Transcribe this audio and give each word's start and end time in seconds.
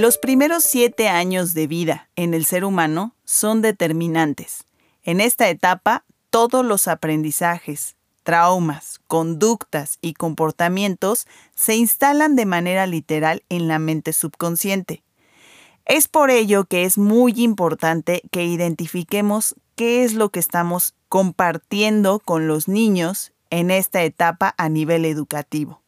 Los 0.00 0.16
primeros 0.16 0.64
siete 0.64 1.10
años 1.10 1.52
de 1.52 1.66
vida 1.66 2.08
en 2.16 2.32
el 2.32 2.46
ser 2.46 2.64
humano 2.64 3.14
son 3.26 3.60
determinantes. 3.60 4.64
En 5.02 5.20
esta 5.20 5.50
etapa, 5.50 6.06
todos 6.30 6.64
los 6.64 6.88
aprendizajes, 6.88 7.96
traumas, 8.22 9.02
conductas 9.08 9.98
y 10.00 10.14
comportamientos 10.14 11.26
se 11.54 11.76
instalan 11.76 12.34
de 12.34 12.46
manera 12.46 12.86
literal 12.86 13.42
en 13.50 13.68
la 13.68 13.78
mente 13.78 14.14
subconsciente. 14.14 15.02
Es 15.84 16.08
por 16.08 16.30
ello 16.30 16.64
que 16.64 16.86
es 16.86 16.96
muy 16.96 17.34
importante 17.36 18.22
que 18.30 18.46
identifiquemos 18.46 19.54
qué 19.76 20.02
es 20.02 20.14
lo 20.14 20.30
que 20.30 20.40
estamos 20.40 20.94
compartiendo 21.10 22.20
con 22.20 22.48
los 22.48 22.68
niños 22.68 23.32
en 23.50 23.70
esta 23.70 24.02
etapa 24.02 24.54
a 24.56 24.70
nivel 24.70 25.04
educativo. 25.04 25.82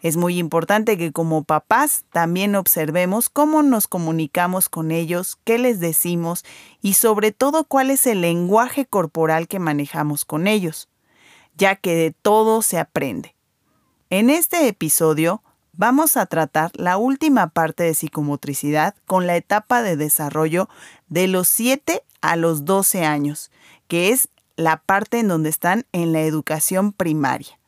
Es 0.00 0.16
muy 0.16 0.38
importante 0.38 0.96
que 0.96 1.12
como 1.12 1.42
papás 1.42 2.04
también 2.12 2.54
observemos 2.54 3.28
cómo 3.28 3.62
nos 3.62 3.88
comunicamos 3.88 4.68
con 4.68 4.92
ellos, 4.92 5.38
qué 5.44 5.58
les 5.58 5.80
decimos 5.80 6.44
y 6.80 6.94
sobre 6.94 7.32
todo 7.32 7.64
cuál 7.64 7.90
es 7.90 8.06
el 8.06 8.20
lenguaje 8.20 8.86
corporal 8.86 9.48
que 9.48 9.58
manejamos 9.58 10.24
con 10.24 10.46
ellos, 10.46 10.88
ya 11.56 11.74
que 11.74 11.96
de 11.96 12.12
todo 12.12 12.62
se 12.62 12.78
aprende. 12.78 13.34
En 14.08 14.30
este 14.30 14.68
episodio 14.68 15.42
vamos 15.72 16.16
a 16.16 16.26
tratar 16.26 16.70
la 16.74 16.96
última 16.96 17.48
parte 17.48 17.82
de 17.82 17.94
psicomotricidad 17.94 18.94
con 19.06 19.26
la 19.26 19.36
etapa 19.36 19.82
de 19.82 19.96
desarrollo 19.96 20.68
de 21.08 21.26
los 21.26 21.48
7 21.48 22.04
a 22.20 22.36
los 22.36 22.64
12 22.64 23.04
años, 23.04 23.50
que 23.88 24.10
es 24.10 24.28
la 24.56 24.76
parte 24.76 25.18
en 25.18 25.28
donde 25.28 25.50
están 25.50 25.86
en 25.92 26.12
la 26.12 26.20
educación 26.22 26.92
primaria. 26.92 27.58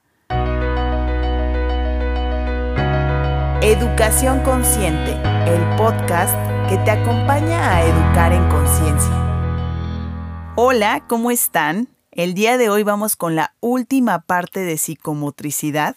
Educación 3.62 4.42
Consciente, 4.42 5.12
el 5.47 5.77
podcast 5.77 6.34
que 6.70 6.78
te 6.78 6.91
acompaña 6.91 7.77
a 7.77 7.84
educar 7.84 8.33
en 8.33 8.48
conciencia. 8.48 10.55
Hola, 10.56 11.05
¿cómo 11.06 11.30
están? 11.30 11.88
El 12.11 12.33
día 12.33 12.56
de 12.56 12.70
hoy 12.70 12.84
vamos 12.84 13.16
con 13.16 13.36
la 13.36 13.55
última 13.61 14.20
parte 14.20 14.61
de 14.61 14.78
psicomotricidad, 14.78 15.94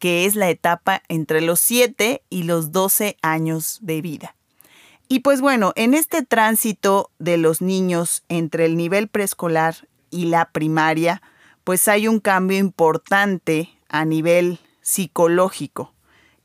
que 0.00 0.24
es 0.24 0.34
la 0.34 0.50
etapa 0.50 1.04
entre 1.06 1.40
los 1.40 1.60
7 1.60 2.24
y 2.30 2.42
los 2.42 2.72
12 2.72 3.16
años 3.22 3.78
de 3.80 4.02
vida. 4.02 4.34
Y 5.06 5.20
pues 5.20 5.40
bueno, 5.40 5.72
en 5.76 5.94
este 5.94 6.24
tránsito 6.24 7.12
de 7.20 7.38
los 7.38 7.62
niños 7.62 8.24
entre 8.28 8.64
el 8.64 8.76
nivel 8.76 9.06
preescolar 9.06 9.86
y 10.10 10.24
la 10.24 10.50
primaria, 10.50 11.22
pues 11.62 11.86
hay 11.86 12.08
un 12.08 12.18
cambio 12.18 12.58
importante 12.58 13.70
a 13.88 14.04
nivel 14.04 14.58
psicológico 14.80 15.94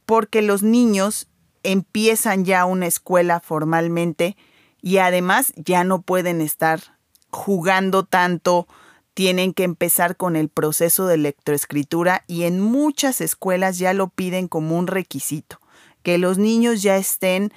porque 0.05 0.41
los 0.41 0.63
niños 0.63 1.27
empiezan 1.63 2.45
ya 2.45 2.65
una 2.65 2.87
escuela 2.87 3.39
formalmente 3.39 4.35
y 4.81 4.97
además 4.97 5.53
ya 5.55 5.83
no 5.83 6.01
pueden 6.01 6.41
estar 6.41 6.97
jugando 7.29 8.03
tanto, 8.03 8.67
tienen 9.13 9.53
que 9.53 9.63
empezar 9.63 10.17
con 10.17 10.35
el 10.35 10.49
proceso 10.49 11.07
de 11.07 11.17
lectoescritura 11.17 12.23
y 12.27 12.43
en 12.43 12.59
muchas 12.59 13.21
escuelas 13.21 13.77
ya 13.77 13.93
lo 13.93 14.09
piden 14.09 14.47
como 14.47 14.77
un 14.77 14.87
requisito, 14.87 15.59
que 16.03 16.17
los 16.17 16.37
niños 16.37 16.81
ya 16.81 16.97
estén 16.97 17.53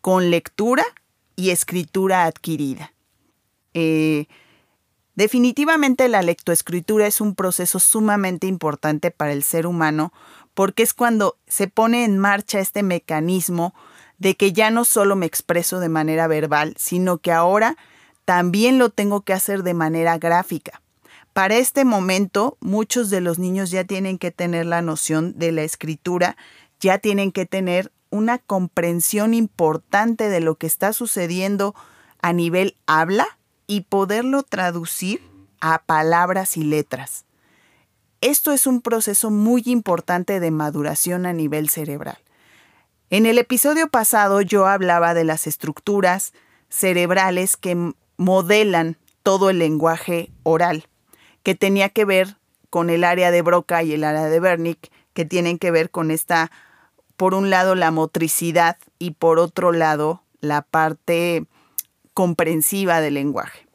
con 0.00 0.30
lectura 0.30 0.84
y 1.36 1.50
escritura 1.50 2.24
adquirida. 2.24 2.92
Eh, 3.72 4.26
definitivamente 5.16 6.08
la 6.08 6.22
lectoescritura 6.22 7.06
es 7.06 7.20
un 7.20 7.34
proceso 7.34 7.80
sumamente 7.80 8.46
importante 8.46 9.10
para 9.10 9.32
el 9.32 9.42
ser 9.42 9.66
humano 9.66 10.12
porque 10.54 10.82
es 10.82 10.94
cuando 10.94 11.36
se 11.46 11.68
pone 11.68 12.04
en 12.04 12.18
marcha 12.18 12.60
este 12.60 12.82
mecanismo 12.82 13.74
de 14.18 14.36
que 14.36 14.52
ya 14.52 14.70
no 14.70 14.84
solo 14.84 15.16
me 15.16 15.26
expreso 15.26 15.80
de 15.80 15.88
manera 15.88 16.26
verbal, 16.26 16.74
sino 16.78 17.18
que 17.18 17.32
ahora 17.32 17.76
también 18.24 18.78
lo 18.78 18.90
tengo 18.90 19.22
que 19.22 19.32
hacer 19.32 19.62
de 19.62 19.74
manera 19.74 20.18
gráfica. 20.18 20.80
Para 21.32 21.56
este 21.56 21.84
momento, 21.84 22.56
muchos 22.60 23.10
de 23.10 23.20
los 23.20 23.38
niños 23.38 23.70
ya 23.70 23.84
tienen 23.84 24.18
que 24.18 24.30
tener 24.30 24.66
la 24.66 24.82
noción 24.82 25.36
de 25.36 25.50
la 25.50 25.62
escritura, 25.62 26.36
ya 26.78 26.98
tienen 26.98 27.32
que 27.32 27.44
tener 27.44 27.90
una 28.10 28.38
comprensión 28.38 29.34
importante 29.34 30.28
de 30.28 30.38
lo 30.38 30.54
que 30.54 30.68
está 30.68 30.92
sucediendo 30.92 31.74
a 32.22 32.32
nivel 32.32 32.76
habla 32.86 33.26
y 33.66 33.82
poderlo 33.82 34.44
traducir 34.44 35.20
a 35.60 35.82
palabras 35.82 36.56
y 36.56 36.62
letras. 36.62 37.24
Esto 38.24 38.52
es 38.52 38.66
un 38.66 38.80
proceso 38.80 39.30
muy 39.30 39.64
importante 39.66 40.40
de 40.40 40.50
maduración 40.50 41.26
a 41.26 41.34
nivel 41.34 41.68
cerebral. 41.68 42.16
En 43.10 43.26
el 43.26 43.36
episodio 43.36 43.90
pasado 43.90 44.40
yo 44.40 44.66
hablaba 44.66 45.12
de 45.12 45.24
las 45.24 45.46
estructuras 45.46 46.32
cerebrales 46.70 47.58
que 47.58 47.92
modelan 48.16 48.96
todo 49.22 49.50
el 49.50 49.58
lenguaje 49.58 50.30
oral, 50.42 50.88
que 51.42 51.54
tenía 51.54 51.90
que 51.90 52.06
ver 52.06 52.38
con 52.70 52.88
el 52.88 53.04
área 53.04 53.30
de 53.30 53.42
Broca 53.42 53.82
y 53.82 53.92
el 53.92 54.04
área 54.04 54.24
de 54.24 54.40
Wernicke, 54.40 54.90
que 55.12 55.26
tienen 55.26 55.58
que 55.58 55.70
ver 55.70 55.90
con 55.90 56.10
esta, 56.10 56.50
por 57.18 57.34
un 57.34 57.50
lado, 57.50 57.74
la 57.74 57.90
motricidad 57.90 58.78
y 58.98 59.10
por 59.10 59.38
otro 59.38 59.70
lado, 59.70 60.22
la 60.40 60.62
parte 60.62 61.44
comprensiva 62.14 63.02
del 63.02 63.14
lenguaje. 63.14 63.66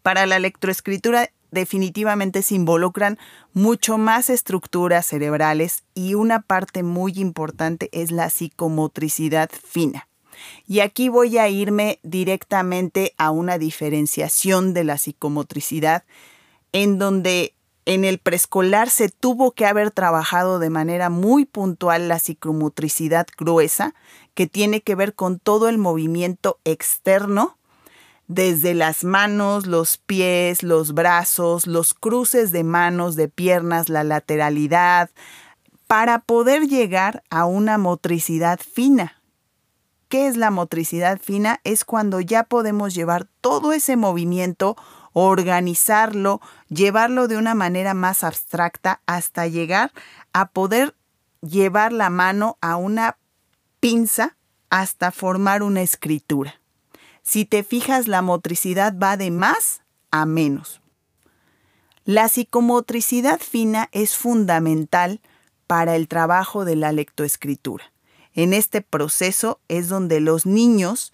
Para 0.00 0.24
la 0.24 0.38
lectoescritura 0.38 1.28
definitivamente 1.50 2.42
se 2.42 2.54
involucran 2.54 3.18
mucho 3.52 3.98
más 3.98 4.30
estructuras 4.30 5.06
cerebrales 5.06 5.84
y 5.94 6.14
una 6.14 6.42
parte 6.42 6.82
muy 6.82 7.12
importante 7.16 7.88
es 7.92 8.10
la 8.10 8.30
psicomotricidad 8.30 9.50
fina. 9.50 10.08
Y 10.66 10.80
aquí 10.80 11.08
voy 11.08 11.38
a 11.38 11.48
irme 11.48 11.98
directamente 12.02 13.14
a 13.18 13.30
una 13.30 13.58
diferenciación 13.58 14.72
de 14.72 14.84
la 14.84 14.98
psicomotricidad 14.98 16.04
en 16.72 16.98
donde 16.98 17.54
en 17.86 18.04
el 18.04 18.18
preescolar 18.18 18.90
se 18.90 19.08
tuvo 19.08 19.52
que 19.52 19.64
haber 19.64 19.90
trabajado 19.90 20.58
de 20.58 20.68
manera 20.68 21.08
muy 21.08 21.46
puntual 21.46 22.06
la 22.06 22.18
psicomotricidad 22.18 23.26
gruesa, 23.36 23.94
que 24.34 24.46
tiene 24.46 24.82
que 24.82 24.94
ver 24.94 25.14
con 25.14 25.38
todo 25.38 25.68
el 25.68 25.78
movimiento 25.78 26.60
externo 26.64 27.57
desde 28.28 28.74
las 28.74 29.04
manos, 29.04 29.66
los 29.66 29.96
pies, 29.96 30.62
los 30.62 30.92
brazos, 30.92 31.66
los 31.66 31.94
cruces 31.94 32.52
de 32.52 32.62
manos, 32.62 33.16
de 33.16 33.28
piernas, 33.28 33.88
la 33.88 34.04
lateralidad, 34.04 35.10
para 35.86 36.20
poder 36.20 36.68
llegar 36.68 37.24
a 37.30 37.46
una 37.46 37.78
motricidad 37.78 38.60
fina. 38.60 39.22
¿Qué 40.08 40.26
es 40.26 40.36
la 40.36 40.50
motricidad 40.50 41.18
fina? 41.18 41.60
Es 41.64 41.84
cuando 41.84 42.20
ya 42.20 42.44
podemos 42.44 42.94
llevar 42.94 43.26
todo 43.40 43.72
ese 43.72 43.96
movimiento, 43.96 44.76
organizarlo, 45.14 46.40
llevarlo 46.68 47.28
de 47.28 47.38
una 47.38 47.54
manera 47.54 47.94
más 47.94 48.24
abstracta 48.24 49.00
hasta 49.06 49.46
llegar 49.46 49.92
a 50.34 50.50
poder 50.50 50.94
llevar 51.40 51.92
la 51.92 52.10
mano 52.10 52.58
a 52.60 52.76
una 52.76 53.16
pinza 53.80 54.36
hasta 54.70 55.10
formar 55.12 55.62
una 55.62 55.80
escritura. 55.80 56.60
Si 57.28 57.44
te 57.44 57.62
fijas, 57.62 58.08
la 58.08 58.22
motricidad 58.22 58.94
va 58.98 59.18
de 59.18 59.30
más 59.30 59.82
a 60.10 60.24
menos. 60.24 60.80
La 62.06 62.26
psicomotricidad 62.30 63.38
fina 63.38 63.90
es 63.92 64.16
fundamental 64.16 65.20
para 65.66 65.94
el 65.94 66.08
trabajo 66.08 66.64
de 66.64 66.74
la 66.74 66.90
lectoescritura. 66.90 67.92
En 68.32 68.54
este 68.54 68.80
proceso 68.80 69.60
es 69.68 69.90
donde 69.90 70.20
los 70.20 70.46
niños, 70.46 71.12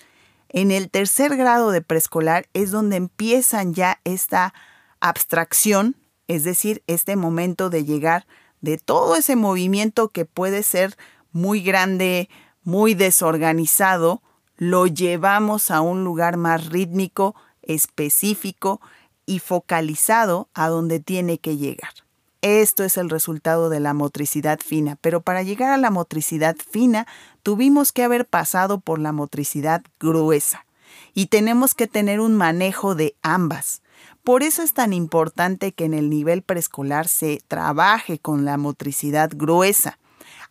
en 0.50 0.70
el 0.70 0.88
tercer 0.88 1.36
grado 1.36 1.72
de 1.72 1.82
preescolar, 1.82 2.46
es 2.54 2.70
donde 2.70 2.94
empiezan 2.94 3.74
ya 3.74 3.98
esta 4.04 4.54
abstracción, 5.00 5.96
es 6.28 6.44
decir, 6.44 6.84
este 6.86 7.16
momento 7.16 7.70
de 7.70 7.84
llegar 7.84 8.24
de 8.60 8.78
todo 8.78 9.16
ese 9.16 9.34
movimiento 9.34 10.10
que 10.10 10.26
puede 10.26 10.62
ser 10.62 10.96
muy 11.32 11.60
grande, 11.60 12.28
muy 12.62 12.94
desorganizado, 12.94 14.22
lo 14.70 14.86
llevamos 14.86 15.70
a 15.70 15.82
un 15.82 16.04
lugar 16.04 16.36
más 16.38 16.66
rítmico, 16.70 17.34
específico 17.62 18.80
y 19.26 19.38
focalizado 19.38 20.48
a 20.54 20.68
donde 20.68 21.00
tiene 21.00 21.38
que 21.38 21.56
llegar. 21.56 21.92
Esto 22.40 22.84
es 22.84 22.96
el 22.96 23.10
resultado 23.10 23.68
de 23.68 23.80
la 23.80 23.94
motricidad 23.94 24.60
fina, 24.60 24.96
pero 25.00 25.20
para 25.20 25.42
llegar 25.42 25.72
a 25.72 25.78
la 25.78 25.90
motricidad 25.90 26.56
fina 26.56 27.06
tuvimos 27.42 27.92
que 27.92 28.02
haber 28.02 28.26
pasado 28.26 28.80
por 28.80 28.98
la 28.98 29.12
motricidad 29.12 29.82
gruesa 30.00 30.66
y 31.14 31.26
tenemos 31.26 31.74
que 31.74 31.86
tener 31.86 32.20
un 32.20 32.34
manejo 32.34 32.94
de 32.94 33.16
ambas. 33.22 33.82
Por 34.24 34.42
eso 34.42 34.62
es 34.62 34.72
tan 34.72 34.94
importante 34.94 35.72
que 35.72 35.84
en 35.84 35.94
el 35.94 36.08
nivel 36.08 36.42
preescolar 36.42 37.08
se 37.08 37.42
trabaje 37.48 38.18
con 38.18 38.44
la 38.44 38.56
motricidad 38.56 39.30
gruesa, 39.34 39.98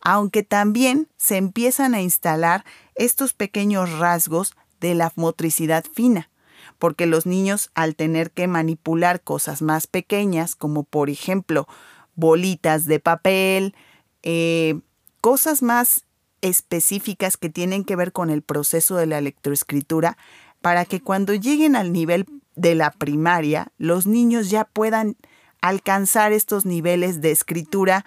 aunque 0.04 0.44
también 0.44 1.08
se 1.18 1.38
empiezan 1.38 1.96
a 1.96 2.02
instalar 2.02 2.66
estos 2.96 3.34
pequeños 3.34 3.98
rasgos 3.98 4.54
de 4.80 4.96
la 4.96 5.12
motricidad 5.16 5.86
fina, 5.92 6.30
porque 6.78 7.06
los 7.06 7.26
niños 7.26 7.72
al 7.74 7.96
tener 7.96 8.32
que 8.32 8.48
manipular 8.48 9.22
cosas 9.22 9.62
más 9.62 9.88
pequeñas, 9.88 10.56
como 10.56 10.84
por 10.84 11.10
ejemplo 11.10 11.68
bolitas 12.16 12.86
de 12.86 13.00
papel, 13.00 13.76
eh, 14.24 14.80
cosas 15.22 15.62
más 15.62 16.06
específicas 16.42 17.38
que 17.38 17.50
tienen 17.50 17.86
que 17.86 17.96
ver 17.96 18.12
con 18.12 18.30
el 18.30 18.42
proceso 18.42 18.98
de 18.98 19.06
la 19.06 19.22
lectoescritura 19.22 20.18
para 20.62 20.84
que 20.84 21.02
cuando 21.02 21.34
lleguen 21.34 21.78
al 21.78 21.94
nivel 21.94 22.26
de 22.56 22.76
la 22.76 22.92
primaria, 22.92 23.72
los 23.78 24.06
niños 24.06 24.50
ya 24.50 24.66
puedan 24.66 25.16
alcanzar 25.62 26.34
estos 26.34 26.66
niveles 26.66 27.22
de 27.22 27.32
escritura 27.32 28.06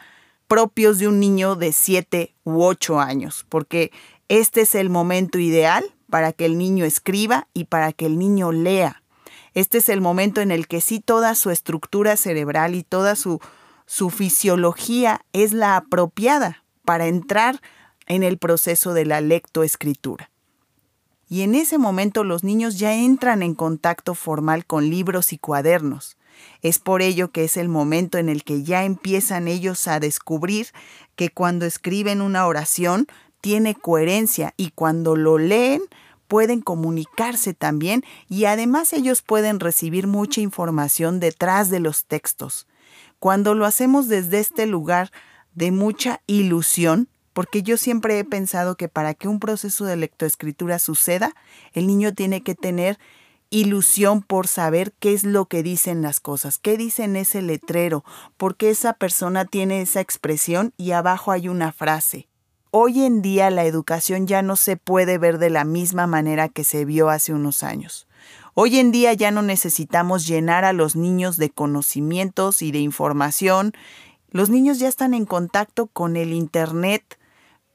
propios 0.48 0.98
de 0.98 1.08
un 1.08 1.20
niño 1.20 1.56
de 1.56 1.72
7 1.72 2.34
u 2.44 2.62
8 2.62 3.00
años, 3.00 3.46
porque 3.48 3.92
este 4.28 4.62
es 4.62 4.74
el 4.74 4.90
momento 4.90 5.38
ideal 5.38 5.84
para 6.10 6.32
que 6.32 6.46
el 6.46 6.58
niño 6.58 6.84
escriba 6.84 7.48
y 7.54 7.64
para 7.64 7.92
que 7.92 8.06
el 8.06 8.18
niño 8.18 8.52
lea. 8.52 9.02
Este 9.54 9.78
es 9.78 9.88
el 9.88 10.00
momento 10.00 10.40
en 10.40 10.50
el 10.50 10.68
que 10.68 10.80
sí 10.80 11.00
toda 11.00 11.34
su 11.34 11.50
estructura 11.50 12.16
cerebral 12.16 12.74
y 12.74 12.82
toda 12.82 13.16
su, 13.16 13.40
su 13.86 14.10
fisiología 14.10 15.24
es 15.32 15.52
la 15.52 15.76
apropiada 15.76 16.62
para 16.84 17.06
entrar 17.06 17.60
en 18.06 18.22
el 18.22 18.38
proceso 18.38 18.94
de 18.94 19.04
la 19.04 19.20
lectoescritura. 19.20 20.30
Y 21.28 21.42
en 21.42 21.54
ese 21.54 21.78
momento 21.78 22.22
los 22.22 22.44
niños 22.44 22.78
ya 22.78 22.94
entran 22.94 23.42
en 23.42 23.54
contacto 23.54 24.14
formal 24.14 24.64
con 24.64 24.88
libros 24.88 25.32
y 25.32 25.38
cuadernos. 25.38 26.16
Es 26.62 26.78
por 26.78 27.02
ello 27.02 27.30
que 27.30 27.44
es 27.44 27.56
el 27.56 27.68
momento 27.68 28.18
en 28.18 28.28
el 28.28 28.44
que 28.44 28.62
ya 28.62 28.84
empiezan 28.84 29.48
ellos 29.48 29.88
a 29.88 30.00
descubrir 30.00 30.68
que 31.14 31.30
cuando 31.30 31.66
escriben 31.66 32.20
una 32.20 32.46
oración 32.46 33.06
tiene 33.40 33.74
coherencia 33.74 34.54
y 34.56 34.70
cuando 34.70 35.16
lo 35.16 35.38
leen 35.38 35.82
pueden 36.28 36.60
comunicarse 36.60 37.54
también 37.54 38.04
y 38.28 38.46
además 38.46 38.92
ellos 38.92 39.22
pueden 39.22 39.60
recibir 39.60 40.06
mucha 40.06 40.40
información 40.40 41.20
detrás 41.20 41.70
de 41.70 41.80
los 41.80 42.04
textos. 42.04 42.66
Cuando 43.18 43.54
lo 43.54 43.64
hacemos 43.64 44.08
desde 44.08 44.40
este 44.40 44.66
lugar 44.66 45.10
de 45.54 45.70
mucha 45.70 46.20
ilusión, 46.26 47.08
porque 47.32 47.62
yo 47.62 47.76
siempre 47.76 48.18
he 48.18 48.24
pensado 48.24 48.76
que 48.76 48.88
para 48.88 49.14
que 49.14 49.28
un 49.28 49.40
proceso 49.40 49.84
de 49.84 49.96
lectoescritura 49.96 50.78
suceda, 50.78 51.34
el 51.72 51.86
niño 51.86 52.14
tiene 52.14 52.42
que 52.42 52.54
tener 52.54 52.98
ilusión 53.50 54.22
por 54.22 54.48
saber 54.48 54.92
qué 54.98 55.12
es 55.12 55.24
lo 55.24 55.46
que 55.46 55.62
dicen 55.62 56.02
las 56.02 56.20
cosas, 56.20 56.58
qué 56.58 56.76
dicen 56.76 57.16
ese 57.16 57.42
letrero, 57.42 58.04
por 58.36 58.56
qué 58.56 58.70
esa 58.70 58.94
persona 58.94 59.44
tiene 59.44 59.80
esa 59.80 60.00
expresión 60.00 60.72
y 60.76 60.92
abajo 60.92 61.32
hay 61.32 61.48
una 61.48 61.72
frase. 61.72 62.28
Hoy 62.70 63.04
en 63.04 63.22
día 63.22 63.50
la 63.50 63.64
educación 63.64 64.26
ya 64.26 64.42
no 64.42 64.56
se 64.56 64.76
puede 64.76 65.18
ver 65.18 65.38
de 65.38 65.50
la 65.50 65.64
misma 65.64 66.06
manera 66.06 66.48
que 66.48 66.64
se 66.64 66.84
vio 66.84 67.08
hace 67.08 67.32
unos 67.32 67.62
años. 67.62 68.06
Hoy 68.52 68.78
en 68.78 68.90
día 68.90 69.12
ya 69.12 69.30
no 69.30 69.42
necesitamos 69.42 70.26
llenar 70.26 70.64
a 70.64 70.72
los 70.72 70.96
niños 70.96 71.36
de 71.36 71.50
conocimientos 71.50 72.62
y 72.62 72.72
de 72.72 72.80
información. 72.80 73.72
Los 74.30 74.50
niños 74.50 74.78
ya 74.78 74.88
están 74.88 75.14
en 75.14 75.26
contacto 75.26 75.86
con 75.86 76.16
el 76.16 76.32
Internet, 76.32 77.15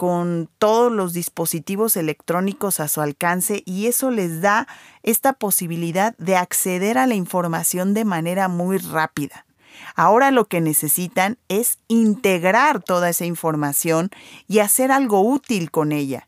con 0.01 0.49
todos 0.57 0.91
los 0.91 1.13
dispositivos 1.13 1.95
electrónicos 1.95 2.79
a 2.79 2.87
su 2.87 3.01
alcance 3.01 3.61
y 3.67 3.85
eso 3.85 4.09
les 4.09 4.41
da 4.41 4.67
esta 5.03 5.33
posibilidad 5.33 6.17
de 6.17 6.37
acceder 6.37 6.97
a 6.97 7.05
la 7.05 7.13
información 7.13 7.93
de 7.93 8.03
manera 8.03 8.47
muy 8.47 8.79
rápida. 8.79 9.45
Ahora 9.93 10.31
lo 10.31 10.45
que 10.45 10.59
necesitan 10.59 11.37
es 11.49 11.77
integrar 11.87 12.81
toda 12.81 13.09
esa 13.09 13.25
información 13.25 14.09
y 14.47 14.57
hacer 14.57 14.91
algo 14.91 15.21
útil 15.21 15.69
con 15.69 15.91
ella. 15.91 16.27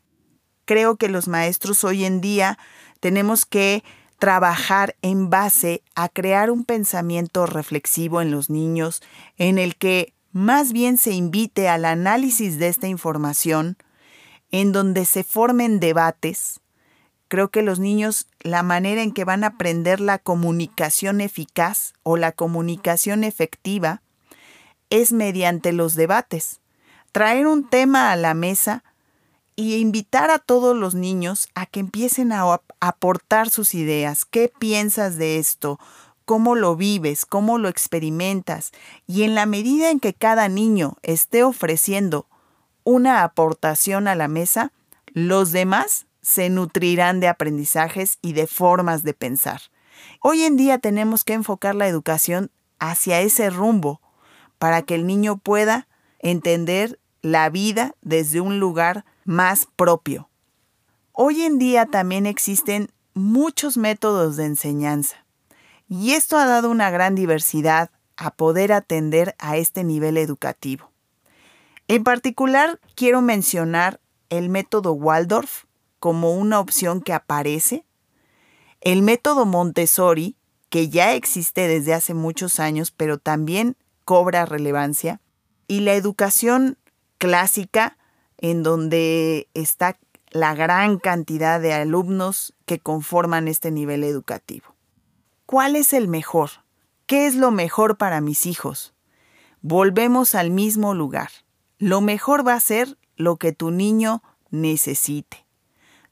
Creo 0.66 0.94
que 0.94 1.08
los 1.08 1.26
maestros 1.26 1.82
hoy 1.82 2.04
en 2.04 2.20
día 2.20 2.60
tenemos 3.00 3.44
que 3.44 3.82
trabajar 4.20 4.94
en 5.02 5.30
base 5.30 5.82
a 5.96 6.08
crear 6.08 6.52
un 6.52 6.64
pensamiento 6.64 7.44
reflexivo 7.44 8.22
en 8.22 8.30
los 8.30 8.50
niños 8.50 9.02
en 9.36 9.58
el 9.58 9.74
que 9.74 10.14
más 10.34 10.72
bien 10.72 10.98
se 10.98 11.12
invite 11.12 11.68
al 11.68 11.84
análisis 11.84 12.58
de 12.58 12.66
esta 12.66 12.88
información, 12.88 13.78
en 14.50 14.72
donde 14.72 15.04
se 15.04 15.22
formen 15.22 15.78
debates. 15.78 16.60
Creo 17.28 17.50
que 17.50 17.62
los 17.62 17.78
niños, 17.78 18.26
la 18.40 18.64
manera 18.64 19.02
en 19.02 19.12
que 19.12 19.24
van 19.24 19.44
a 19.44 19.48
aprender 19.48 20.00
la 20.00 20.18
comunicación 20.18 21.20
eficaz 21.20 21.94
o 22.02 22.16
la 22.16 22.32
comunicación 22.32 23.22
efectiva 23.22 24.02
es 24.90 25.12
mediante 25.12 25.72
los 25.72 25.94
debates. 25.94 26.60
Traer 27.12 27.46
un 27.46 27.70
tema 27.70 28.10
a 28.10 28.16
la 28.16 28.34
mesa 28.34 28.82
y 29.54 29.76
invitar 29.76 30.32
a 30.32 30.40
todos 30.40 30.76
los 30.76 30.96
niños 30.96 31.48
a 31.54 31.66
que 31.66 31.78
empiecen 31.78 32.32
a 32.32 32.60
aportar 32.80 33.50
sus 33.50 33.72
ideas. 33.72 34.24
¿Qué 34.24 34.52
piensas 34.58 35.16
de 35.16 35.38
esto? 35.38 35.78
Cómo 36.24 36.54
lo 36.54 36.76
vives, 36.76 37.26
cómo 37.26 37.58
lo 37.58 37.68
experimentas, 37.68 38.72
y 39.06 39.22
en 39.24 39.34
la 39.34 39.46
medida 39.46 39.90
en 39.90 40.00
que 40.00 40.14
cada 40.14 40.48
niño 40.48 40.96
esté 41.02 41.42
ofreciendo 41.42 42.26
una 42.84 43.22
aportación 43.22 44.08
a 44.08 44.14
la 44.14 44.28
mesa, 44.28 44.72
los 45.12 45.52
demás 45.52 46.06
se 46.22 46.48
nutrirán 46.48 47.20
de 47.20 47.28
aprendizajes 47.28 48.18
y 48.22 48.32
de 48.32 48.46
formas 48.46 49.02
de 49.02 49.14
pensar. 49.14 49.60
Hoy 50.20 50.42
en 50.42 50.56
día 50.56 50.78
tenemos 50.78 51.24
que 51.24 51.34
enfocar 51.34 51.74
la 51.74 51.86
educación 51.86 52.50
hacia 52.78 53.20
ese 53.20 53.50
rumbo 53.50 54.00
para 54.58 54.82
que 54.82 54.94
el 54.94 55.06
niño 55.06 55.36
pueda 55.36 55.86
entender 56.18 56.98
la 57.22 57.48
vida 57.50 57.94
desde 58.02 58.40
un 58.40 58.58
lugar 58.58 59.04
más 59.24 59.66
propio. 59.76 60.28
Hoy 61.12 61.42
en 61.42 61.58
día 61.58 61.86
también 61.86 62.26
existen 62.26 62.90
muchos 63.14 63.76
métodos 63.76 64.36
de 64.36 64.46
enseñanza. 64.46 65.23
Y 65.88 66.12
esto 66.12 66.38
ha 66.38 66.46
dado 66.46 66.70
una 66.70 66.90
gran 66.90 67.14
diversidad 67.14 67.90
a 68.16 68.30
poder 68.30 68.72
atender 68.72 69.34
a 69.38 69.56
este 69.56 69.84
nivel 69.84 70.16
educativo. 70.16 70.90
En 71.88 72.04
particular, 72.04 72.80
quiero 72.94 73.20
mencionar 73.20 74.00
el 74.30 74.48
método 74.48 74.92
Waldorf 74.92 75.64
como 75.98 76.34
una 76.34 76.60
opción 76.60 77.00
que 77.00 77.12
aparece, 77.12 77.84
el 78.80 79.02
método 79.02 79.46
Montessori, 79.46 80.36
que 80.70 80.88
ya 80.88 81.14
existe 81.14 81.68
desde 81.68 81.94
hace 81.94 82.14
muchos 82.14 82.60
años, 82.60 82.90
pero 82.90 83.18
también 83.18 83.76
cobra 84.04 84.44
relevancia, 84.44 85.20
y 85.66 85.80
la 85.80 85.94
educación 85.94 86.78
clásica, 87.18 87.96
en 88.38 88.62
donde 88.62 89.48
está 89.54 89.98
la 90.30 90.54
gran 90.54 90.98
cantidad 90.98 91.60
de 91.60 91.72
alumnos 91.72 92.54
que 92.66 92.80
conforman 92.80 93.48
este 93.48 93.70
nivel 93.70 94.04
educativo. 94.04 94.73
¿Cuál 95.46 95.76
es 95.76 95.92
el 95.92 96.08
mejor? 96.08 96.50
¿Qué 97.06 97.26
es 97.26 97.34
lo 97.34 97.50
mejor 97.50 97.98
para 97.98 98.22
mis 98.22 98.46
hijos? 98.46 98.94
Volvemos 99.60 100.34
al 100.34 100.50
mismo 100.50 100.94
lugar. 100.94 101.30
Lo 101.78 102.00
mejor 102.00 102.46
va 102.46 102.54
a 102.54 102.60
ser 102.60 102.96
lo 103.16 103.36
que 103.36 103.52
tu 103.52 103.70
niño 103.70 104.22
necesite. 104.50 105.44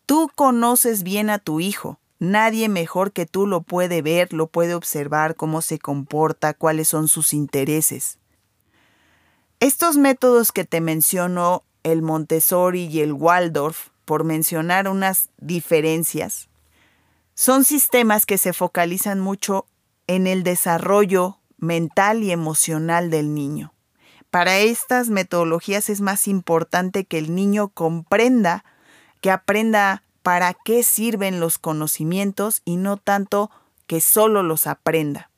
Tú 0.04 0.30
conoces 0.34 1.02
bien 1.02 1.30
a 1.30 1.38
tu 1.38 1.60
hijo. 1.60 1.98
Nadie 2.18 2.68
mejor 2.68 3.12
que 3.12 3.24
tú 3.24 3.46
lo 3.46 3.62
puede 3.62 4.02
ver, 4.02 4.34
lo 4.34 4.48
puede 4.48 4.74
observar, 4.74 5.34
cómo 5.34 5.62
se 5.62 5.78
comporta, 5.78 6.52
cuáles 6.52 6.88
son 6.88 7.08
sus 7.08 7.32
intereses. 7.32 8.18
Estos 9.60 9.96
métodos 9.96 10.52
que 10.52 10.64
te 10.64 10.80
menciono, 10.80 11.64
el 11.84 12.02
Montessori 12.02 12.84
y 12.84 13.00
el 13.00 13.14
Waldorf, 13.14 13.88
por 14.04 14.24
mencionar 14.24 14.88
unas 14.88 15.30
diferencias, 15.38 16.48
son 17.34 17.64
sistemas 17.64 18.26
que 18.26 18.38
se 18.38 18.52
focalizan 18.52 19.20
mucho 19.20 19.66
en 20.06 20.26
el 20.26 20.42
desarrollo 20.42 21.38
mental 21.58 22.22
y 22.22 22.32
emocional 22.32 23.10
del 23.10 23.34
niño. 23.34 23.72
Para 24.30 24.58
estas 24.58 25.10
metodologías 25.10 25.90
es 25.90 26.00
más 26.00 26.26
importante 26.26 27.04
que 27.04 27.18
el 27.18 27.34
niño 27.34 27.68
comprenda, 27.68 28.64
que 29.20 29.30
aprenda 29.30 30.02
para 30.22 30.54
qué 30.54 30.82
sirven 30.82 31.40
los 31.40 31.58
conocimientos 31.58 32.62
y 32.64 32.76
no 32.76 32.96
tanto 32.96 33.50
que 33.86 34.00
solo 34.00 34.42
los 34.42 34.66
aprenda. 34.66 35.30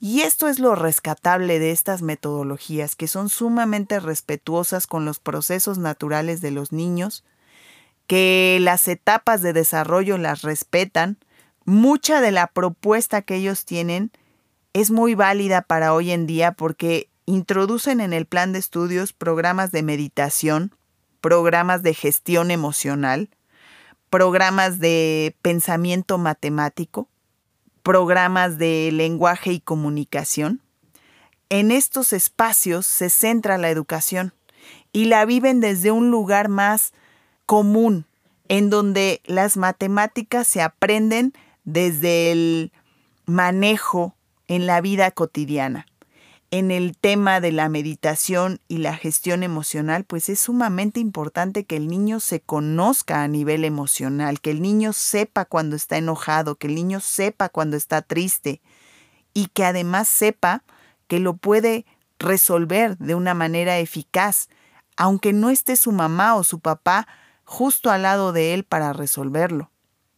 Y 0.00 0.22
esto 0.22 0.48
es 0.48 0.58
lo 0.58 0.74
rescatable 0.74 1.58
de 1.58 1.70
estas 1.70 2.02
metodologías, 2.02 2.96
que 2.96 3.08
son 3.08 3.28
sumamente 3.28 4.00
respetuosas 4.00 4.86
con 4.86 5.04
los 5.04 5.18
procesos 5.18 5.78
naturales 5.78 6.40
de 6.40 6.50
los 6.50 6.72
niños, 6.72 7.24
que 8.06 8.58
las 8.60 8.88
etapas 8.88 9.42
de 9.42 9.52
desarrollo 9.52 10.18
las 10.18 10.42
respetan, 10.42 11.18
mucha 11.64 12.20
de 12.20 12.32
la 12.32 12.46
propuesta 12.48 13.22
que 13.22 13.36
ellos 13.36 13.64
tienen 13.64 14.10
es 14.72 14.90
muy 14.90 15.14
válida 15.14 15.62
para 15.62 15.94
hoy 15.94 16.10
en 16.10 16.26
día 16.26 16.52
porque 16.52 17.08
introducen 17.26 18.00
en 18.00 18.12
el 18.12 18.26
plan 18.26 18.52
de 18.52 18.58
estudios 18.58 19.12
programas 19.12 19.70
de 19.72 19.82
meditación, 19.82 20.74
programas 21.20 21.82
de 21.82 21.94
gestión 21.94 22.50
emocional, 22.50 23.30
programas 24.10 24.78
de 24.78 25.36
pensamiento 25.40 26.18
matemático, 26.18 27.08
programas 27.82 28.58
de 28.58 28.90
lenguaje 28.92 29.52
y 29.52 29.60
comunicación. 29.60 30.60
En 31.48 31.70
estos 31.70 32.12
espacios 32.12 32.84
se 32.84 33.10
centra 33.10 33.58
la 33.58 33.70
educación 33.70 34.34
y 34.92 35.06
la 35.06 35.24
viven 35.24 35.60
desde 35.60 35.90
un 35.90 36.10
lugar 36.10 36.48
más 36.48 36.92
común, 37.46 38.06
en 38.48 38.70
donde 38.70 39.20
las 39.24 39.56
matemáticas 39.56 40.46
se 40.46 40.62
aprenden 40.62 41.32
desde 41.64 42.32
el 42.32 42.72
manejo 43.26 44.14
en 44.48 44.66
la 44.66 44.80
vida 44.80 45.10
cotidiana. 45.10 45.86
en 46.50 46.70
el 46.70 46.96
tema 46.96 47.40
de 47.40 47.50
la 47.50 47.68
meditación 47.68 48.60
y 48.68 48.78
la 48.78 48.96
gestión 48.96 49.42
emocional, 49.42 50.04
pues 50.04 50.28
es 50.28 50.38
sumamente 50.38 51.00
importante 51.00 51.64
que 51.64 51.74
el 51.74 51.88
niño 51.88 52.20
se 52.20 52.40
conozca 52.40 53.24
a 53.24 53.28
nivel 53.28 53.64
emocional, 53.64 54.40
que 54.40 54.52
el 54.52 54.62
niño 54.62 54.92
sepa 54.92 55.46
cuando 55.46 55.74
está 55.74 55.96
enojado, 55.96 56.54
que 56.54 56.68
el 56.68 56.76
niño 56.76 57.00
sepa 57.00 57.48
cuando 57.48 57.76
está 57.76 58.02
triste 58.02 58.60
y 59.32 59.46
que 59.46 59.64
además 59.64 60.06
sepa 60.06 60.62
que 61.08 61.18
lo 61.18 61.34
puede 61.34 61.86
resolver 62.20 62.96
de 62.98 63.16
una 63.16 63.34
manera 63.34 63.80
eficaz, 63.80 64.48
aunque 64.96 65.32
no 65.32 65.50
esté 65.50 65.74
su 65.74 65.90
mamá 65.90 66.36
o 66.36 66.44
su 66.44 66.60
papá 66.60 67.08
justo 67.44 67.90
al 67.90 68.02
lado 68.02 68.32
de 68.32 68.54
él 68.54 68.64
para 68.64 68.92
resolverlo. 68.92 69.70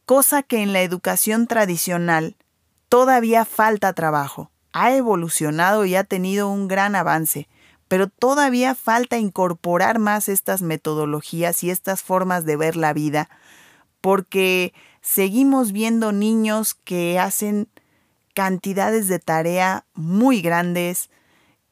Cosa 0.04 0.42
que 0.42 0.62
en 0.62 0.72
la 0.72 0.82
educación 0.82 1.46
tradicional 1.46 2.36
todavía 2.88 3.44
falta 3.44 3.92
trabajo 3.92 4.50
ha 4.72 4.94
evolucionado 4.94 5.84
y 5.84 5.96
ha 5.96 6.04
tenido 6.04 6.48
un 6.50 6.68
gran 6.68 6.94
avance, 6.94 7.48
pero 7.88 8.08
todavía 8.08 8.74
falta 8.74 9.16
incorporar 9.16 9.98
más 9.98 10.28
estas 10.28 10.60
metodologías 10.60 11.64
y 11.64 11.70
estas 11.70 12.02
formas 12.02 12.44
de 12.44 12.56
ver 12.56 12.76
la 12.76 12.92
vida, 12.92 13.30
porque 14.00 14.74
seguimos 15.00 15.72
viendo 15.72 16.12
niños 16.12 16.74
que 16.74 17.18
hacen 17.18 17.68
cantidades 18.34 19.08
de 19.08 19.18
tarea 19.18 19.86
muy 19.94 20.42
grandes, 20.42 21.10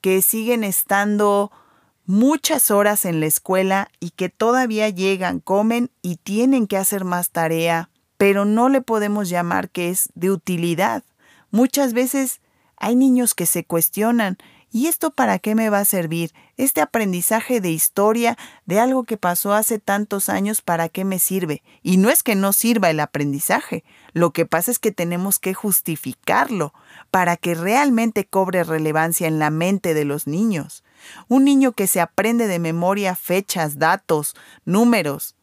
que 0.00 0.22
siguen 0.22 0.64
estando 0.64 1.52
muchas 2.06 2.70
horas 2.70 3.04
en 3.04 3.20
la 3.20 3.26
escuela 3.26 3.90
y 4.00 4.10
que 4.10 4.28
todavía 4.28 4.88
llegan, 4.88 5.40
comen 5.40 5.90
y 6.02 6.16
tienen 6.16 6.66
que 6.66 6.76
hacer 6.76 7.04
más 7.04 7.30
tarea, 7.30 7.90
pero 8.16 8.44
no 8.44 8.68
le 8.68 8.82
podemos 8.82 9.28
llamar 9.28 9.70
que 9.70 9.90
es 9.90 10.10
de 10.14 10.30
utilidad. 10.30 11.02
Muchas 11.50 11.92
veces 11.92 12.40
hay 12.76 12.96
niños 12.96 13.34
que 13.34 13.46
se 13.46 13.64
cuestionan, 13.64 14.36
¿y 14.70 14.88
esto 14.88 15.12
para 15.12 15.38
qué 15.38 15.54
me 15.54 15.70
va 15.70 15.78
a 15.78 15.84
servir? 15.84 16.32
Este 16.56 16.80
aprendizaje 16.80 17.60
de 17.60 17.70
historia 17.70 18.36
de 18.66 18.80
algo 18.80 19.04
que 19.04 19.16
pasó 19.16 19.54
hace 19.54 19.78
tantos 19.78 20.28
años, 20.28 20.60
¿para 20.60 20.88
qué 20.88 21.04
me 21.04 21.18
sirve? 21.18 21.62
Y 21.82 21.96
no 21.96 22.10
es 22.10 22.22
que 22.22 22.34
no 22.34 22.52
sirva 22.52 22.90
el 22.90 23.00
aprendizaje, 23.00 23.84
lo 24.12 24.32
que 24.32 24.46
pasa 24.46 24.70
es 24.70 24.78
que 24.78 24.92
tenemos 24.92 25.38
que 25.38 25.54
justificarlo 25.54 26.74
para 27.10 27.36
que 27.36 27.54
realmente 27.54 28.26
cobre 28.26 28.62
relevancia 28.62 29.26
en 29.26 29.38
la 29.38 29.50
mente 29.50 29.94
de 29.94 30.04
los 30.04 30.26
niños. 30.26 30.83
Un 31.28 31.44
niño 31.44 31.72
que 31.72 31.86
se 31.86 32.00
aprende 32.00 32.46
de 32.46 32.58
memoria 32.58 33.16
fechas, 33.16 33.78
datos, 33.78 34.34
números, 34.64 35.34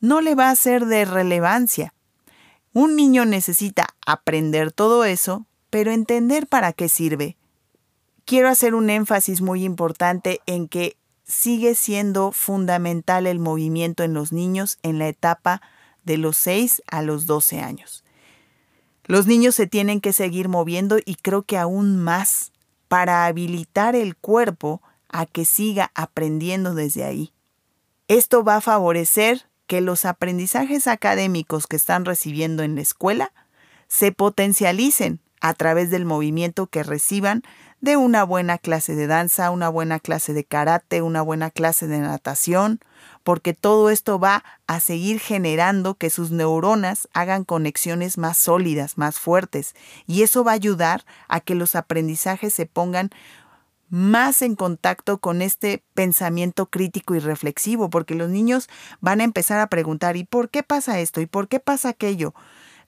no 0.00 0.20
le 0.20 0.34
va 0.34 0.50
a 0.50 0.56
ser 0.56 0.86
de 0.86 1.04
relevancia. 1.04 1.94
Un 2.72 2.96
niño 2.96 3.24
necesita 3.24 3.88
aprender 4.06 4.72
todo 4.72 5.04
eso 5.04 5.46
pero 5.72 5.90
entender 5.90 6.46
para 6.48 6.74
qué 6.74 6.90
sirve. 6.90 7.38
Quiero 8.26 8.50
hacer 8.50 8.74
un 8.74 8.90
énfasis 8.90 9.40
muy 9.40 9.64
importante 9.64 10.42
en 10.44 10.68
que 10.68 10.98
sigue 11.24 11.74
siendo 11.74 12.30
fundamental 12.30 13.26
el 13.26 13.38
movimiento 13.38 14.02
en 14.02 14.12
los 14.12 14.32
niños 14.32 14.78
en 14.82 14.98
la 14.98 15.08
etapa 15.08 15.62
de 16.04 16.18
los 16.18 16.36
6 16.36 16.82
a 16.88 17.00
los 17.00 17.24
12 17.24 17.60
años. 17.60 18.04
Los 19.06 19.26
niños 19.26 19.54
se 19.54 19.66
tienen 19.66 20.02
que 20.02 20.12
seguir 20.12 20.50
moviendo 20.50 20.98
y 21.02 21.14
creo 21.14 21.42
que 21.42 21.56
aún 21.56 21.96
más 21.96 22.52
para 22.88 23.24
habilitar 23.24 23.96
el 23.96 24.14
cuerpo 24.14 24.82
a 25.12 25.26
que 25.26 25.44
siga 25.44 25.92
aprendiendo 25.94 26.74
desde 26.74 27.04
ahí. 27.04 27.32
Esto 28.08 28.42
va 28.42 28.56
a 28.56 28.60
favorecer 28.60 29.48
que 29.66 29.80
los 29.80 30.04
aprendizajes 30.04 30.86
académicos 30.86 31.66
que 31.66 31.76
están 31.76 32.04
recibiendo 32.04 32.62
en 32.62 32.74
la 32.74 32.80
escuela 32.82 33.32
se 33.88 34.12
potencialicen 34.12 35.20
a 35.40 35.54
través 35.54 35.90
del 35.90 36.04
movimiento 36.04 36.66
que 36.66 36.82
reciban 36.82 37.42
de 37.80 37.96
una 37.96 38.22
buena 38.22 38.58
clase 38.58 38.94
de 38.94 39.08
danza, 39.08 39.50
una 39.50 39.68
buena 39.68 39.98
clase 39.98 40.32
de 40.32 40.44
karate, 40.44 41.02
una 41.02 41.20
buena 41.20 41.50
clase 41.50 41.88
de 41.88 41.98
natación, 41.98 42.80
porque 43.24 43.54
todo 43.54 43.90
esto 43.90 44.20
va 44.20 44.44
a 44.68 44.78
seguir 44.78 45.18
generando 45.18 45.94
que 45.94 46.08
sus 46.08 46.30
neuronas 46.30 47.08
hagan 47.12 47.44
conexiones 47.44 48.18
más 48.18 48.36
sólidas, 48.36 48.98
más 48.98 49.18
fuertes, 49.18 49.74
y 50.06 50.22
eso 50.22 50.44
va 50.44 50.52
a 50.52 50.54
ayudar 50.54 51.04
a 51.28 51.40
que 51.40 51.56
los 51.56 51.74
aprendizajes 51.74 52.54
se 52.54 52.66
pongan 52.66 53.10
más 53.92 54.42
en 54.42 54.56
contacto 54.56 55.18
con 55.18 55.42
este 55.42 55.84
pensamiento 55.94 56.66
crítico 56.66 57.14
y 57.14 57.20
reflexivo, 57.20 57.90
porque 57.90 58.16
los 58.16 58.30
niños 58.30 58.68
van 59.00 59.20
a 59.20 59.24
empezar 59.24 59.60
a 59.60 59.68
preguntar, 59.68 60.16
¿y 60.16 60.24
por 60.24 60.48
qué 60.48 60.62
pasa 60.62 60.98
esto? 60.98 61.20
¿Y 61.20 61.26
por 61.26 61.46
qué 61.46 61.60
pasa 61.60 61.90
aquello? 61.90 62.34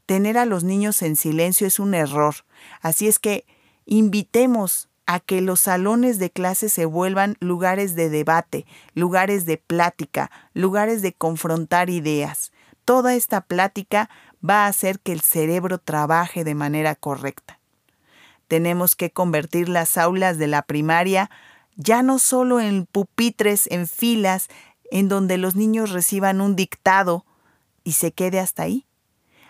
tener 0.06 0.38
a 0.38 0.44
los 0.44 0.64
niños 0.64 1.02
en 1.02 1.16
silencio 1.16 1.66
es 1.66 1.78
un 1.78 1.94
error. 1.94 2.34
Así 2.80 3.08
es 3.08 3.18
que 3.18 3.44
invitemos 3.86 4.88
a 5.06 5.20
que 5.20 5.40
los 5.40 5.60
salones 5.60 6.18
de 6.18 6.30
clase 6.30 6.68
se 6.68 6.86
vuelvan 6.86 7.36
lugares 7.40 7.94
de 7.94 8.08
debate, 8.08 8.66
lugares 8.94 9.44
de 9.44 9.58
plática, 9.58 10.30
lugares 10.54 11.02
de 11.02 11.12
confrontar 11.12 11.90
ideas. 11.90 12.52
Toda 12.84 13.14
esta 13.14 13.42
plática 13.42 14.08
va 14.48 14.64
a 14.64 14.68
hacer 14.68 15.00
que 15.00 15.12
el 15.12 15.20
cerebro 15.20 15.78
trabaje 15.78 16.44
de 16.44 16.54
manera 16.54 16.94
correcta. 16.94 17.60
Tenemos 18.48 18.96
que 18.96 19.10
convertir 19.10 19.68
las 19.68 19.96
aulas 19.96 20.38
de 20.38 20.46
la 20.46 20.62
primaria 20.62 21.30
ya 21.76 22.02
no 22.02 22.18
solo 22.18 22.60
en 22.60 22.86
pupitres, 22.86 23.66
en 23.70 23.88
filas, 23.88 24.48
en 24.90 25.08
donde 25.08 25.38
los 25.38 25.56
niños 25.56 25.90
reciban 25.90 26.40
un 26.40 26.56
dictado 26.56 27.24
y 27.82 27.92
se 27.92 28.12
quede 28.12 28.38
hasta 28.38 28.64
ahí. 28.64 28.86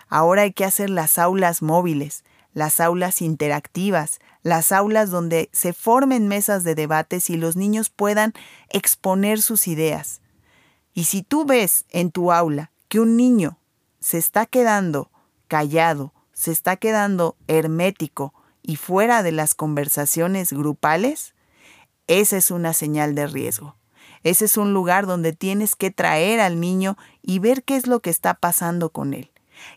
Ahora 0.07 0.43
hay 0.43 0.53
que 0.53 0.65
hacer 0.65 0.89
las 0.89 1.17
aulas 1.17 1.61
móviles, 1.61 2.23
las 2.53 2.79
aulas 2.79 3.21
interactivas, 3.21 4.19
las 4.41 4.71
aulas 4.71 5.09
donde 5.09 5.49
se 5.51 5.73
formen 5.73 6.27
mesas 6.27 6.63
de 6.63 6.75
debates 6.75 7.29
y 7.29 7.37
los 7.37 7.55
niños 7.55 7.89
puedan 7.89 8.33
exponer 8.69 9.41
sus 9.41 9.67
ideas. 9.67 10.21
Y 10.93 11.05
si 11.05 11.23
tú 11.23 11.45
ves 11.45 11.85
en 11.89 12.11
tu 12.11 12.31
aula 12.31 12.71
que 12.87 12.99
un 12.99 13.17
niño 13.17 13.57
se 13.99 14.17
está 14.17 14.45
quedando 14.45 15.11
callado, 15.47 16.13
se 16.33 16.51
está 16.51 16.77
quedando 16.77 17.35
hermético 17.47 18.33
y 18.65 18.77
fuera 18.77 19.23
de 19.23 19.31
las 19.31 19.55
conversaciones 19.55 20.51
grupales, 20.51 21.35
esa 22.07 22.37
es 22.37 22.51
una 22.51 22.73
señal 22.73 23.15
de 23.15 23.27
riesgo. 23.27 23.75
Ese 24.23 24.45
es 24.45 24.57
un 24.57 24.73
lugar 24.73 25.05
donde 25.05 25.33
tienes 25.33 25.75
que 25.75 25.91
traer 25.91 26.39
al 26.39 26.59
niño 26.59 26.97
y 27.21 27.39
ver 27.39 27.63
qué 27.63 27.75
es 27.75 27.85
lo 27.85 27.99
que 27.99 28.09
está 28.09 28.33
pasando 28.33 28.89
con 28.89 29.13
él. 29.13 29.31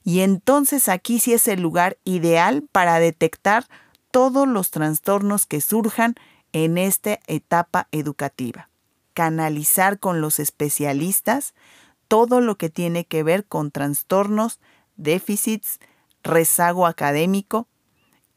Y 0.04 0.20
entonces 0.20 0.88
aquí 0.88 1.20
sí 1.20 1.34
es 1.34 1.48
el 1.48 1.60
lugar 1.60 1.98
ideal 2.04 2.66
para 2.72 2.98
detectar 2.98 3.66
todos 4.10 4.48
los 4.48 4.70
trastornos 4.70 5.46
que 5.46 5.60
surjan 5.60 6.14
en 6.52 6.78
esta 6.78 7.20
etapa 7.26 7.88
educativa. 7.92 8.70
Canalizar 9.12 9.98
con 9.98 10.20
los 10.20 10.38
especialistas 10.38 11.54
todo 12.08 12.40
lo 12.40 12.56
que 12.56 12.70
tiene 12.70 13.04
que 13.04 13.22
ver 13.22 13.44
con 13.44 13.70
trastornos, 13.70 14.60
déficits, 14.96 15.78
rezago 16.22 16.86
académico, 16.86 17.68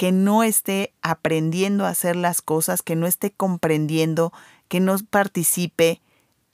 que 0.01 0.12
no 0.12 0.41
esté 0.41 0.96
aprendiendo 1.03 1.86
a 1.86 1.89
hacer 1.89 2.15
las 2.15 2.41
cosas, 2.41 2.81
que 2.81 2.96
no 2.96 3.05
esté 3.05 3.29
comprendiendo, 3.29 4.34
que 4.67 4.79
no 4.79 4.98
participe. 4.98 6.01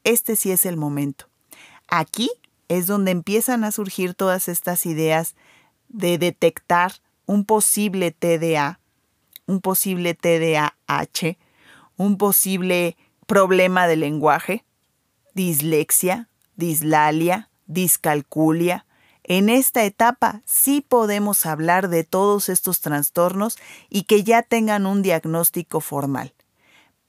Este 0.04 0.36
sí 0.36 0.52
es 0.52 0.66
el 0.66 0.76
momento. 0.76 1.30
Aquí 1.88 2.30
es 2.68 2.88
donde 2.88 3.12
empiezan 3.12 3.64
a 3.64 3.72
surgir 3.72 4.16
todas 4.16 4.50
estas 4.50 4.86
ideas 4.86 5.38
de 5.88 6.18
detectar 6.18 6.96
un 7.26 7.46
posible 7.46 8.12
TDA, 8.12 8.82
un 9.46 9.62
posible 9.62 10.14
TDAH, 10.14 11.38
un 11.96 12.18
posible 12.18 12.98
problema 13.28 13.88
de 13.88 13.96
lenguaje, 13.96 14.66
dislexia, 15.36 16.28
dislalia, 16.58 17.50
discalculia. 17.66 18.86
En 19.30 19.50
esta 19.50 19.84
etapa 19.84 20.42
sí 20.46 20.80
podemos 20.80 21.46
hablar 21.46 21.90
de 21.90 22.06
todos 22.06 22.48
estos 22.48 22.80
trastornos 22.80 23.58
y 23.90 24.04
que 24.04 24.24
ya 24.24 24.42
tengan 24.42 24.86
un 24.86 25.02
diagnóstico 25.02 25.82
formal. 25.82 26.34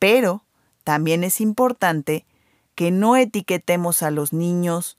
Pero 0.00 0.44
también 0.82 1.22
es 1.22 1.40
importante 1.40 2.26
que 2.74 2.90
no 2.90 3.16
etiquetemos 3.16 4.02
a 4.02 4.10
los 4.10 4.32
niños, 4.32 4.98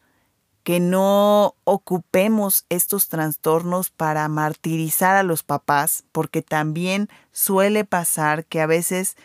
que 0.63 0.79
no 0.79 1.55
ocupemos 1.65 2.65
estos 2.69 3.09
trastornos 3.09 3.89
para 3.89 4.25
martirizar 4.29 5.17
a 5.17 5.23
los 5.23 5.43
papás, 5.43 6.05
porque 6.13 6.41
también 6.41 7.09
suele 7.33 7.83
pasar 7.83 8.45
que 8.45 8.61
a 8.61 8.65
veces 8.65 9.17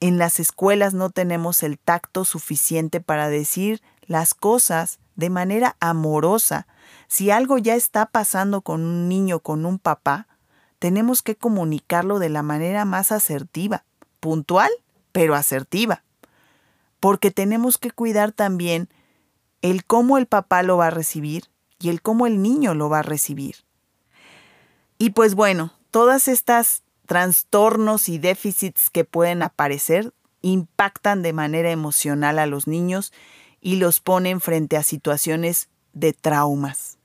en 0.00 0.16
las 0.16 0.40
escuelas 0.40 0.94
no 0.94 1.10
tenemos 1.10 1.62
el 1.62 1.78
tacto 1.78 2.24
suficiente 2.24 3.02
para 3.02 3.28
decir 3.28 3.82
las 4.06 4.32
cosas 4.32 5.00
de 5.16 5.28
manera 5.28 5.76
amorosa. 5.80 6.66
Si 7.10 7.32
algo 7.32 7.58
ya 7.58 7.74
está 7.74 8.06
pasando 8.06 8.60
con 8.60 8.82
un 8.82 9.08
niño, 9.08 9.40
con 9.40 9.66
un 9.66 9.80
papá, 9.80 10.28
tenemos 10.78 11.22
que 11.22 11.34
comunicarlo 11.34 12.20
de 12.20 12.28
la 12.28 12.44
manera 12.44 12.84
más 12.84 13.10
asertiva, 13.10 13.84
puntual, 14.20 14.70
pero 15.10 15.34
asertiva. 15.34 16.04
Porque 17.00 17.32
tenemos 17.32 17.78
que 17.78 17.90
cuidar 17.90 18.30
también 18.30 18.88
el 19.60 19.84
cómo 19.84 20.18
el 20.18 20.26
papá 20.26 20.62
lo 20.62 20.76
va 20.76 20.86
a 20.86 20.90
recibir 20.90 21.50
y 21.80 21.88
el 21.88 22.00
cómo 22.00 22.28
el 22.28 22.42
niño 22.42 22.74
lo 22.74 22.88
va 22.88 23.00
a 23.00 23.02
recibir. 23.02 23.56
Y 24.96 25.10
pues 25.10 25.34
bueno, 25.34 25.72
todas 25.90 26.28
estas 26.28 26.84
trastornos 27.06 28.08
y 28.08 28.18
déficits 28.18 28.88
que 28.88 29.04
pueden 29.04 29.42
aparecer 29.42 30.14
impactan 30.42 31.22
de 31.22 31.32
manera 31.32 31.72
emocional 31.72 32.38
a 32.38 32.46
los 32.46 32.68
niños 32.68 33.12
y 33.60 33.76
los 33.76 33.98
ponen 33.98 34.40
frente 34.40 34.76
a 34.76 34.84
situaciones 34.84 35.68
de 35.92 36.12
traumas. 36.12 36.99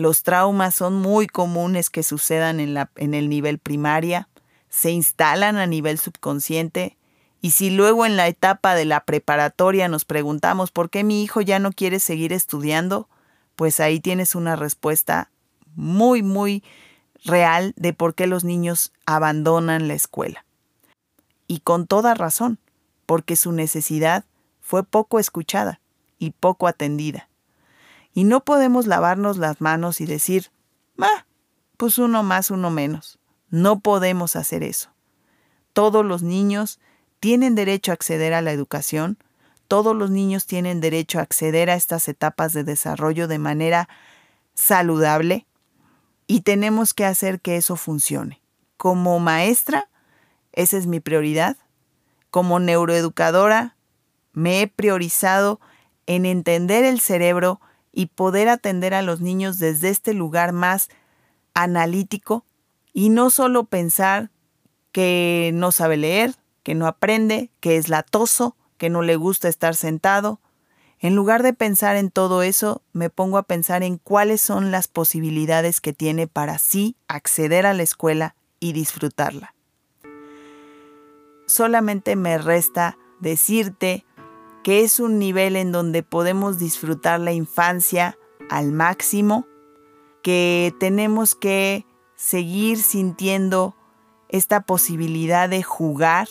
Los 0.00 0.22
traumas 0.22 0.74
son 0.74 0.94
muy 0.94 1.26
comunes 1.26 1.90
que 1.90 2.02
sucedan 2.02 2.58
en, 2.58 2.72
la, 2.72 2.90
en 2.96 3.12
el 3.12 3.28
nivel 3.28 3.58
primaria, 3.58 4.30
se 4.70 4.92
instalan 4.92 5.58
a 5.58 5.66
nivel 5.66 5.98
subconsciente 5.98 6.96
y 7.42 7.50
si 7.50 7.68
luego 7.68 8.06
en 8.06 8.16
la 8.16 8.26
etapa 8.26 8.74
de 8.74 8.86
la 8.86 9.04
preparatoria 9.04 9.88
nos 9.88 10.06
preguntamos 10.06 10.70
por 10.70 10.88
qué 10.88 11.04
mi 11.04 11.22
hijo 11.22 11.42
ya 11.42 11.58
no 11.58 11.70
quiere 11.70 12.00
seguir 12.00 12.32
estudiando, 12.32 13.10
pues 13.56 13.78
ahí 13.78 14.00
tienes 14.00 14.34
una 14.34 14.56
respuesta 14.56 15.30
muy, 15.74 16.22
muy 16.22 16.64
real 17.22 17.74
de 17.76 17.92
por 17.92 18.14
qué 18.14 18.26
los 18.26 18.42
niños 18.42 18.94
abandonan 19.04 19.86
la 19.86 19.92
escuela. 19.92 20.46
Y 21.46 21.60
con 21.60 21.86
toda 21.86 22.14
razón, 22.14 22.58
porque 23.04 23.36
su 23.36 23.52
necesidad 23.52 24.24
fue 24.62 24.82
poco 24.82 25.18
escuchada 25.18 25.82
y 26.18 26.30
poco 26.30 26.68
atendida. 26.68 27.29
Y 28.12 28.24
no 28.24 28.44
podemos 28.44 28.86
lavarnos 28.86 29.36
las 29.36 29.60
manos 29.60 30.00
y 30.00 30.06
decir, 30.06 30.50
ah, 30.98 31.26
pues 31.76 31.98
uno 31.98 32.22
más, 32.22 32.50
uno 32.50 32.70
menos. 32.70 33.18
No 33.48 33.80
podemos 33.80 34.36
hacer 34.36 34.62
eso. 34.62 34.90
Todos 35.72 36.04
los 36.04 36.22
niños 36.22 36.80
tienen 37.20 37.54
derecho 37.54 37.92
a 37.92 37.94
acceder 37.94 38.34
a 38.34 38.42
la 38.42 38.52
educación, 38.52 39.18
todos 39.68 39.94
los 39.94 40.10
niños 40.10 40.46
tienen 40.46 40.80
derecho 40.80 41.18
a 41.18 41.22
acceder 41.22 41.70
a 41.70 41.74
estas 41.74 42.08
etapas 42.08 42.52
de 42.52 42.64
desarrollo 42.64 43.28
de 43.28 43.38
manera 43.38 43.88
saludable 44.54 45.46
y 46.26 46.40
tenemos 46.40 46.92
que 46.92 47.04
hacer 47.04 47.40
que 47.40 47.56
eso 47.56 47.76
funcione. 47.76 48.40
Como 48.76 49.18
maestra, 49.20 49.88
esa 50.52 50.76
es 50.76 50.86
mi 50.86 51.00
prioridad. 51.00 51.56
Como 52.30 52.58
neuroeducadora, 52.58 53.76
me 54.32 54.62
he 54.62 54.66
priorizado 54.66 55.60
en 56.06 56.26
entender 56.26 56.84
el 56.84 57.00
cerebro 57.00 57.60
y 57.92 58.06
poder 58.06 58.48
atender 58.48 58.94
a 58.94 59.02
los 59.02 59.20
niños 59.20 59.58
desde 59.58 59.88
este 59.88 60.14
lugar 60.14 60.52
más 60.52 60.88
analítico 61.54 62.44
y 62.92 63.08
no 63.08 63.30
solo 63.30 63.64
pensar 63.64 64.30
que 64.92 65.50
no 65.54 65.72
sabe 65.72 65.96
leer, 65.96 66.34
que 66.62 66.74
no 66.74 66.86
aprende, 66.86 67.50
que 67.60 67.76
es 67.76 67.88
latoso, 67.88 68.56
que 68.76 68.90
no 68.90 69.02
le 69.02 69.16
gusta 69.16 69.48
estar 69.48 69.74
sentado. 69.74 70.40
En 70.98 71.14
lugar 71.14 71.42
de 71.42 71.52
pensar 71.52 71.96
en 71.96 72.10
todo 72.10 72.42
eso, 72.42 72.82
me 72.92 73.08
pongo 73.08 73.38
a 73.38 73.44
pensar 73.44 73.82
en 73.82 73.96
cuáles 73.96 74.40
son 74.40 74.70
las 74.70 74.88
posibilidades 74.88 75.80
que 75.80 75.92
tiene 75.92 76.26
para 76.26 76.58
sí 76.58 76.96
acceder 77.08 77.66
a 77.66 77.74
la 77.74 77.82
escuela 77.82 78.34
y 78.58 78.72
disfrutarla. 78.72 79.54
Solamente 81.46 82.16
me 82.16 82.38
resta 82.38 82.98
decirte 83.20 84.04
que 84.62 84.82
es 84.82 85.00
un 85.00 85.18
nivel 85.18 85.56
en 85.56 85.72
donde 85.72 86.02
podemos 86.02 86.58
disfrutar 86.58 87.20
la 87.20 87.32
infancia 87.32 88.18
al 88.50 88.72
máximo, 88.72 89.46
que 90.22 90.74
tenemos 90.78 91.34
que 91.34 91.86
seguir 92.14 92.78
sintiendo 92.78 93.74
esta 94.28 94.60
posibilidad 94.60 95.48
de 95.48 95.62
jugar 95.62 96.28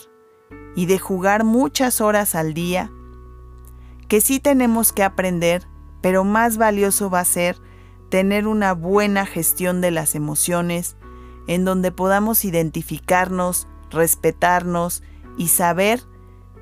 y 0.76 0.86
de 0.86 1.00
jugar 1.00 1.44
muchas 1.44 2.02
horas 2.02 2.36
al 2.36 2.54
día, 2.54 2.92
que 4.08 4.22
sí 4.22 4.40
tenemos 4.40 4.94
que 4.94 5.04
aprender, 5.04 5.68
pero 6.02 6.24
más 6.24 6.58
valioso 6.58 7.10
va 7.10 7.22
a 7.22 7.26
ser 7.26 7.58
tener 8.10 8.48
una 8.48 8.74
buena 8.74 9.26
gestión 9.26 9.82
de 9.82 9.92
las 9.92 10.16
emociones, 10.16 10.96
en 11.48 11.66
donde 11.66 11.92
podamos 11.92 12.46
identificarnos, 12.46 13.68
respetarnos 13.90 15.04
y 15.38 15.48
saber 15.48 16.02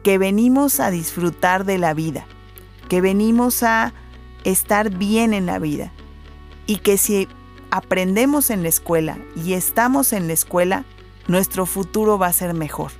que 0.03 0.17
venimos 0.17 0.79
a 0.79 0.91
disfrutar 0.91 1.65
de 1.65 1.77
la 1.77 1.93
vida, 1.93 2.25
que 2.89 3.01
venimos 3.01 3.63
a 3.63 3.93
estar 4.43 4.89
bien 4.89 5.33
en 5.33 5.45
la 5.45 5.60
vida 5.60 5.91
y 6.65 6.77
que 6.77 6.97
si 6.97 7.27
aprendemos 7.71 8.49
en 8.49 8.63
la 8.63 8.69
escuela 8.69 9.17
y 9.36 9.53
estamos 9.53 10.13
en 10.13 10.27
la 10.27 10.33
escuela, 10.33 10.86
nuestro 11.27 11.65
futuro 11.65 12.17
va 12.17 12.27
a 12.27 12.33
ser 12.33 12.53
mejor. 12.53 12.91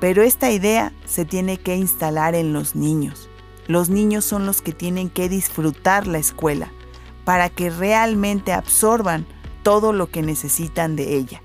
Pero 0.00 0.22
esta 0.22 0.50
idea 0.50 0.92
se 1.06 1.24
tiene 1.24 1.58
que 1.58 1.76
instalar 1.76 2.34
en 2.34 2.52
los 2.52 2.74
niños. 2.74 3.28
Los 3.68 3.88
niños 3.88 4.24
son 4.24 4.46
los 4.46 4.60
que 4.60 4.72
tienen 4.72 5.08
que 5.08 5.28
disfrutar 5.28 6.06
la 6.08 6.18
escuela 6.18 6.72
para 7.24 7.48
que 7.48 7.70
realmente 7.70 8.52
absorban 8.52 9.26
todo 9.62 9.92
lo 9.92 10.08
que 10.08 10.22
necesitan 10.22 10.96
de 10.96 11.14
ella. 11.14 11.42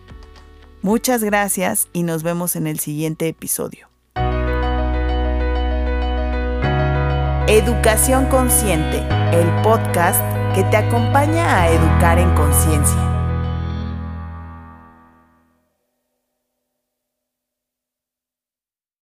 Muchas 0.82 1.24
gracias 1.24 1.88
y 1.94 2.04
nos 2.04 2.24
vemos 2.24 2.56
en 2.56 2.66
el 2.66 2.80
siguiente 2.80 3.28
episodio. 3.28 3.88
Educación 7.50 8.26
Consciente, 8.26 8.98
el 9.32 9.50
podcast 9.64 10.22
que 10.54 10.66
te 10.66 10.76
acompaña 10.76 11.62
a 11.62 11.70
educar 11.70 12.20
en 12.20 12.30
conciencia. 12.36 13.07